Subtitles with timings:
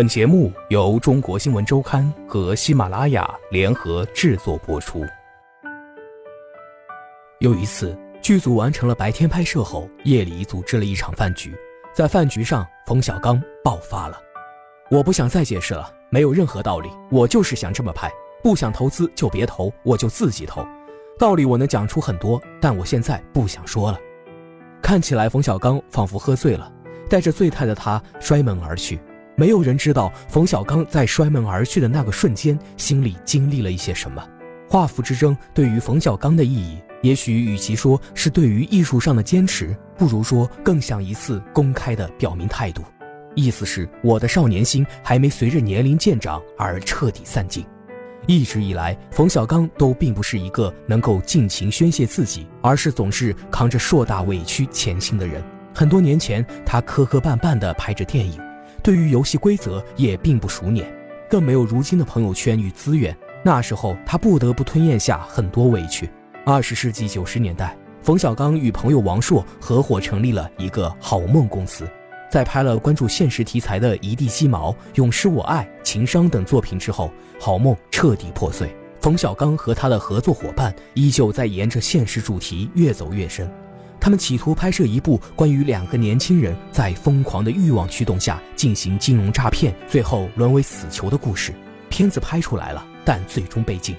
[0.00, 5.04] 本节目由中国新闻周刊和喜马拉雅联合制作播出。
[7.40, 11.54] 有一次，剧组完成了白天拍摄后，夜里组织了一场饭局。
[11.92, 14.18] 在饭局上，冯小刚爆发了
[14.90, 18.10] ：“我不想再解释了，没有任何道理，我就是想这么拍。
[18.42, 20.66] 不想投资就别投，我就自己投。
[21.18, 23.98] 道理我能讲出很多，但我现在不想说了。”
[24.80, 26.72] 看起来，冯小刚仿佛喝醉了，
[27.06, 28.98] 带着醉态的他摔门而去。
[29.40, 34.22] 没有人知道冯小刚在摔门而去的那个瞬间，心里经历了一些什么。
[34.68, 42.82] 画符之争对于冯小刚的意义，也许与其说是对于艺术上的坚持，不如说更像一次公开的表明态度。
[43.34, 47.64] 意思是我的少年心还没随着年龄渐长而彻底散尽。
[48.26, 55.42] 一直以来，冯小刚都并不是一个能够尽情宣泄自己，而是总是扛着硕大委屈前行的人。
[55.74, 58.38] 很多年前，他磕磕绊绊地拍着电影。
[58.80, 60.84] 对于游戏规则也并不熟稔，
[61.28, 63.16] 更没有如今的朋友圈与资源。
[63.42, 66.10] 那时候他不得不吞咽下很多委屈。
[66.44, 71.88] 二十世纪九十年代，冯小刚与朋友王朔合伙成立了一个好梦公司。
[72.30, 78.74] 在拍了关注现实题材的《一地鸡毛》《永失我爱》《情商》等作品之后，好梦彻底破碎。
[79.00, 83.50] 冯小刚和他的合作伙伴依旧在沿着现实主题越走越深。
[84.00, 91.52] 他们企图拍摄一部关于两个年轻人在疯狂的欲望驱动下进行金融诈骗，最后沦为死囚的故事。
[91.90, 93.94] 片子拍出来了，但最终被禁。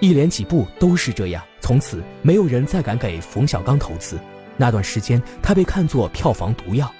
[0.00, 4.18] 一连几部都是这样，从此没有人再敢给冯小刚投资。
[4.56, 6.92] 那段时间，他被看作票房毒药。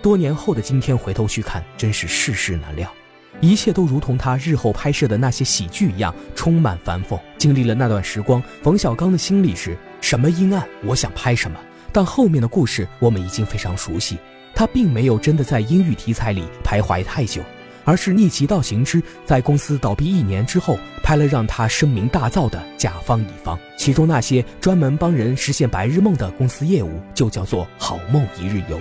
[0.00, 2.90] 多年后的今天回头去看，真是世事难料。
[3.40, 7.18] 一切都如同他日后拍摄的那些喜剧一样，充满反讽。
[7.36, 11.58] 经历了那段时光，冯小刚的心里是什么阴暗，我想拍什么。
[11.94, 14.18] 但后面的故事我们已经非常熟悉，
[14.52, 17.40] 他并没有真的在阴郁题材里徘徊太久，
[17.84, 28.76] 而是逆其道行之，在公司倒闭一年之后，拍了让他声名大噪的《甲方乙方》，其中那些专门帮人实现白日梦的公司业务就叫做《好梦一日游》。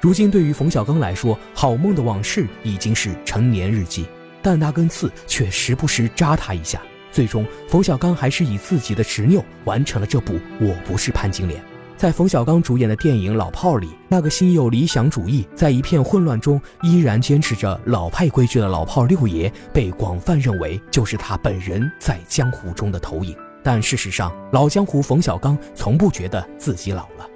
[0.00, 4.06] 如今对于冯小刚来说，《好梦的往事》已经是成年日记，
[4.40, 6.80] 但那根刺却时不时扎他一下。
[7.12, 11.60] 最终，冯小刚还是以自己的执拗完成了这部《我不是潘金莲》。
[11.96, 23.34] 在冯小刚主演的电影《老炮儿》里，那个心有理想主义，在一片混乱中依然坚持着老派规矩的老炮六爷，被广泛认为就是他本人在江湖中的投影。
[23.62, 27.26] 但事实上，老江湖冯小刚从不觉得自己老了。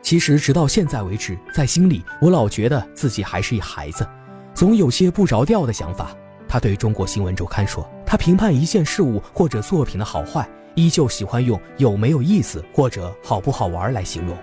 [0.00, 4.08] 其实，直到现在为止，在心里我老觉得自己还是一孩子，
[4.54, 6.10] 总有些不着调的想法。
[6.48, 14.36] 他对中国新闻周刊说：“他评判一件事物或者作品的好坏。”依旧喜欢用有没有意思或者好不好玩来形容，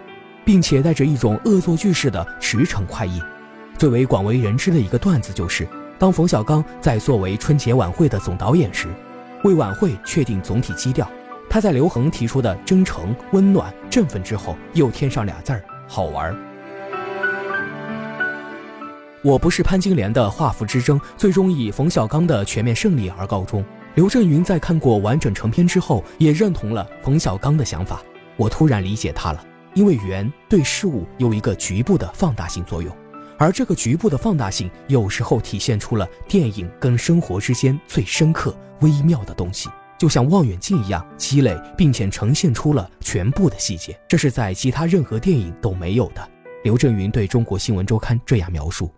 [0.44, 3.22] 并且带着一种恶作剧式的驰骋快意。
[3.78, 5.68] 最为广为人知的一个段子就是，
[5.98, 8.88] 当冯小刚在作为春节晚会的总导演时，
[9.44, 11.08] 为晚会确定总体基调，
[11.50, 16.36] 他在刘恒提出的真诚、温暖、振奋之后，又添上俩字儿“好玩”。
[19.24, 23.64] 我不是潘金莲的画幅之争，最终以冯小刚的全面胜利而告终。
[23.96, 28.02] 刘震云在看过完整成片之后，也认同了冯小刚的想法。
[28.38, 29.46] 我突然理解他了，
[29.76, 32.92] 因为圆对事物有一个局部的放大性作用，
[33.38, 46.30] 而这个局部的放大性有时候体现出了电影跟生活之间最深刻、微妙的东西，就像望远镜一样积累，并且呈现出了全部的细节，这是在其他任何电影都没有的。
[46.64, 48.92] 刘震云对中国新闻周刊这样描述。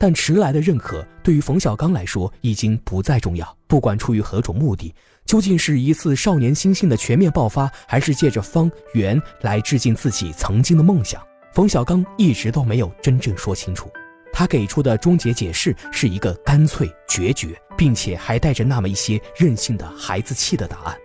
[0.00, 3.54] 但迟来的认可对于冯小刚来说已经不再重要。
[3.66, 4.94] 不管出于何种目的，
[5.26, 11.22] 究竟是一次少年心性的全面爆发，还是借着方圆来致敬自己曾经的梦想，
[11.52, 13.90] 冯小刚一直都没有真正说清楚。
[14.32, 20.96] 他给出的终结解释是一个干脆决绝，并且还带着那么一些任性的孩子气的答案。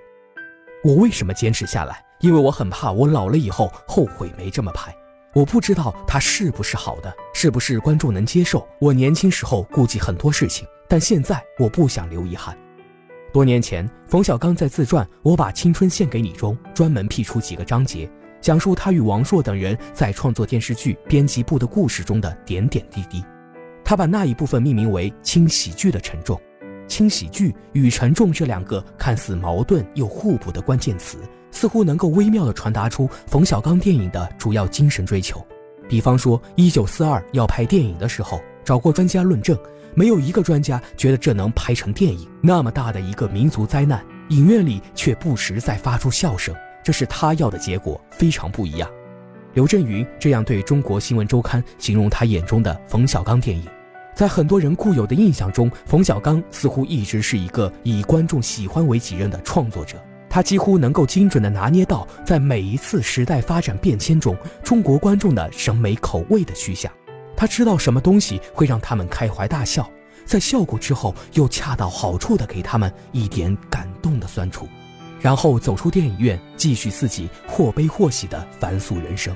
[0.85, 2.01] 我为什么坚持下来？
[2.21, 4.95] 因为我很怕我老了以后后悔没这么拍。
[5.35, 8.65] 我不知道它是不是好的，是不是观众能接受。
[8.79, 12.57] 我年轻时候顾忌很多事情，但现在我不想留遗憾。
[13.33, 18.09] 多年前，冯小刚在自传《我把青春献给你》中专门辟出几个章节，
[18.39, 23.21] 讲述他与王朔等人在创作电视剧《编辑部》的故事中的点点滴滴。
[23.83, 26.41] 他把那一部分命名为“轻喜剧的沉重”。
[26.87, 31.17] 轻喜剧与沉重这两个看似矛盾又互补的关键词。
[31.55, 35.43] 似乎能够微妙地传达出冯小刚电影的主要精神追求，
[35.87, 39.57] 比方说，一九四二要拍电影的时候，找过专家论证，
[39.95, 42.29] 没有一个专家觉得这能拍成电影。
[42.41, 46.53] 那么大的一个民族灾难，影院里却不时在发出笑声，
[46.83, 48.89] 这是他要的结果，非常不一样。
[49.53, 53.65] 刘震云这样对中国新闻周刊形容他眼中的冯小刚电影：
[54.13, 59.97] 在很多人固有的印象中，冯小刚似乎一直是一个以观众喜欢为己任的创作者。
[60.35, 66.91] 他几乎能够精准地拿捏到，在每一次时代发展变迁中，中国观众的审美口味的趋向。
[67.37, 69.89] 他知道什么东西会让他们开怀大笑，
[70.25, 74.67] 在笑过之后，又恰到好处地给他们一点感动的酸楚，
[75.21, 79.33] 然后走出电影院，继续自己或悲或喜的凡俗人生，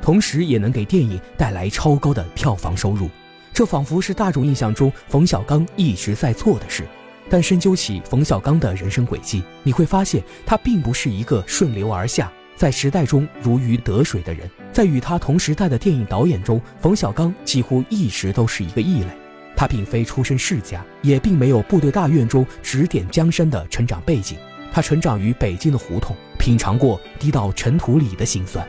[0.00, 3.10] 同时也能给电影带来超高的票房收入。
[3.52, 6.86] 这仿佛是大众印象中冯小刚一直在做的事，
[7.30, 14.50] 但深究起冯小刚的人生轨迹，你会发现他并不是一个顺流而下，在时代中如鱼得水的人。
[14.72, 19.08] 在与他同时代的电影导演中，冯小刚几乎一直都是一个异类。
[19.56, 24.36] 他并非出身世家，也并没有部队大院中指点江山的成长背景。
[24.72, 28.66] 他成长于北京的胡同，品尝过滴到尘土里的辛酸。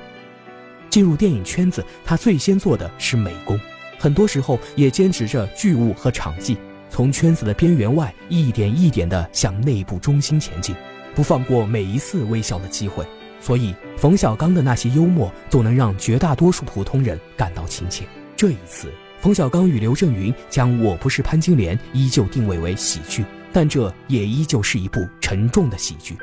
[0.90, 3.60] 进入电影圈子，他最先做的是美工。
[3.98, 6.58] 很多时候也坚持着剧务和场记，
[6.92, 10.76] 从圈子的边缘外一点一点地向内部中心前进，
[11.16, 13.08] 不放过每一次微笑的机会。
[13.40, 18.06] 所以，冯小刚的那些幽默总能让绝大多数普通人感到亲切。
[18.36, 18.92] 这一次，
[19.22, 23.24] 冯小刚与刘震云将《我不是潘金莲》依旧定位为喜剧，
[23.54, 26.18] 但这也依旧是一部沉重的喜剧。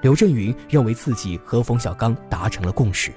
[0.00, 3.12] 刘震云认为自己和冯小刚达成了共识，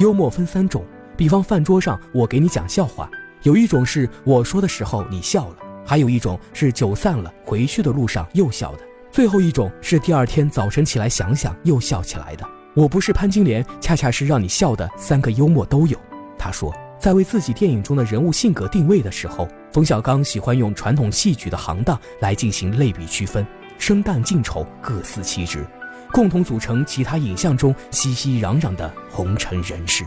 [0.00, 0.84] 幽默分三种，
[1.16, 3.10] 比方饭桌上我给你讲笑话。
[3.44, 5.56] 有一种是我说的时候你笑了，
[5.88, 8.80] 还有一种是酒散了回去的路上又笑的，
[9.10, 12.46] 最后一种是第二天早晨起来想想又笑起来的。
[12.74, 15.98] 我不是潘金莲，恰恰是让你笑的三个幽默都有。
[16.38, 16.70] 他说，
[17.00, 23.46] 在为自己电影中的人物性格定位的时候，冯小刚喜欢用传统戏曲的行当来进行类比区分，
[23.78, 25.66] 生旦净丑各司其职，
[26.12, 30.04] 共同组成其他影像中熙熙攘攘的红尘人世。